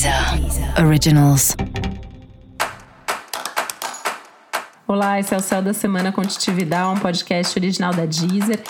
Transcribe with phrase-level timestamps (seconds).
[0.00, 1.54] Deezer Originals.
[4.88, 8.62] Olá, esse é o Céu da Semana Contitividade, um podcast original da Deezer.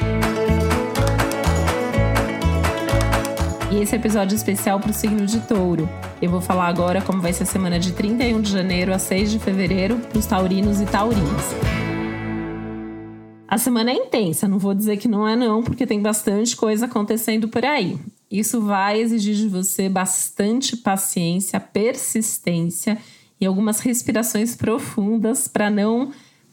[3.71, 5.89] E esse é episódio especial para o signo de touro.
[6.21, 9.31] Eu vou falar agora como vai ser a semana de 31 de janeiro a 6
[9.31, 11.55] de fevereiro para os taurinos e taurinas.
[13.47, 16.87] A semana é intensa, não vou dizer que não é não, porque tem bastante coisa
[16.87, 18.01] acontecendo por aí.
[18.31, 22.97] Isso vai exigir de você bastante paciência, persistência
[23.41, 26.13] e algumas respirações profundas para não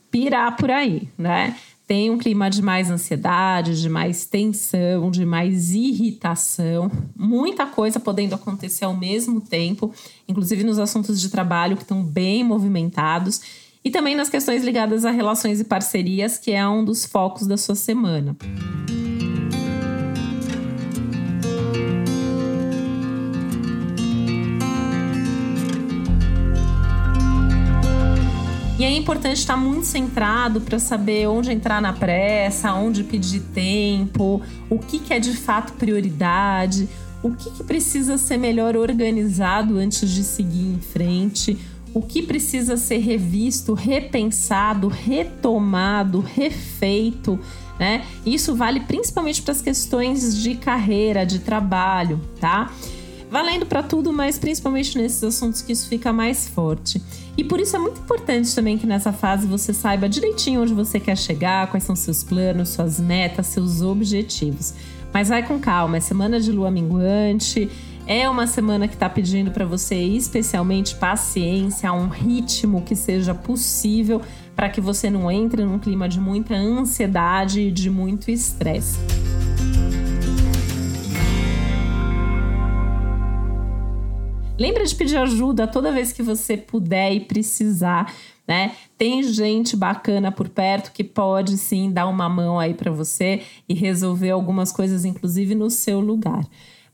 [0.10, 1.56] pirar por aí, né?
[1.86, 8.36] Tem um clima de mais ansiedade, de mais tensão, de mais irritação, muita coisa podendo
[8.36, 9.94] acontecer ao mesmo tempo,
[10.28, 13.40] inclusive nos assuntos de trabalho que estão bem movimentados
[13.86, 17.56] e também nas questões ligadas a relações e parcerias, que é um dos focos da
[17.56, 18.36] sua semana.
[28.80, 34.40] E é importante estar muito centrado para saber onde entrar na pressa, onde pedir tempo,
[34.70, 36.88] o que, que é de fato prioridade,
[37.24, 41.58] o que, que precisa ser melhor organizado antes de seguir em frente,
[41.92, 47.40] o que precisa ser revisto, repensado, retomado, refeito.
[47.80, 48.06] Né?
[48.24, 52.72] Isso vale principalmente para as questões de carreira, de trabalho, tá?
[53.30, 57.02] Valendo para tudo, mas principalmente nesses assuntos que isso fica mais forte.
[57.38, 61.00] E por isso é muito importante também que nessa fase você saiba direitinho onde você
[61.00, 64.74] quer chegar, quais são seus planos, suas metas, seus objetivos.
[65.14, 67.70] Mas vai com calma, é semana de lua minguante,
[68.06, 74.22] é uma semana que está pedindo para você especialmente paciência, um ritmo que seja possível
[74.56, 78.98] para que você não entre num clima de muita ansiedade e de muito estresse.
[84.60, 88.12] Lembra de pedir ajuda toda vez que você puder e precisar,
[88.48, 88.72] né?
[88.98, 93.76] Tem gente bacana por perto que pode sim dar uma mão aí para você e
[93.76, 96.44] resolver algumas coisas, inclusive no seu lugar.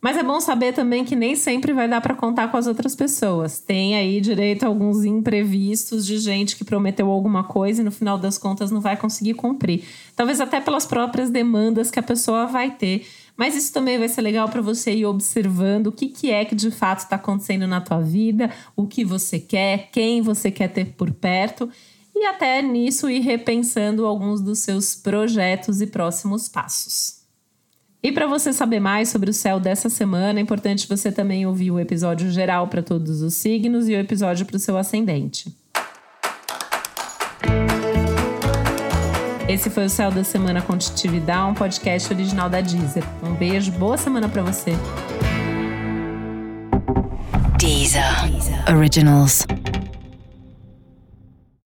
[0.04, 2.94] Mas é bom saber também que nem sempre vai dar para contar com as outras
[2.94, 3.60] pessoas.
[3.60, 8.18] Tem aí direito a alguns imprevistos de gente que prometeu alguma coisa e no final
[8.18, 9.86] das contas não vai conseguir cumprir.
[10.14, 13.08] Talvez até pelas próprias demandas que a pessoa vai ter.
[13.38, 16.54] Mas isso também vai ser legal para você ir observando o que, que é que
[16.54, 20.96] de fato está acontecendo na tua vida, o que você quer, quem você quer ter
[20.98, 21.70] por perto
[22.14, 27.23] e até nisso ir repensando alguns dos seus projetos e próximos passos.
[28.04, 31.72] E para você saber mais sobre o céu dessa semana, é importante você também ouvir
[31.72, 35.56] o episódio geral para todos os signos e o episódio para o seu ascendente.
[39.48, 43.04] Esse foi o Céu da Semana Contitividade, um podcast original da Deezer.
[43.24, 44.74] Um beijo, boa semana para você.
[47.58, 48.04] Deezer.
[48.76, 49.46] Originals.